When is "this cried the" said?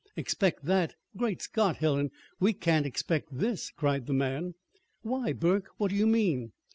3.31-4.13